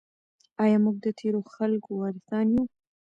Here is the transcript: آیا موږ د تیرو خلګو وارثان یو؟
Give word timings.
آیا 0.63 0.77
موږ 0.85 0.95
د 1.05 1.07
تیرو 1.19 1.41
خلګو 1.53 1.91
وارثان 2.01 2.47
یو؟ 2.55 2.63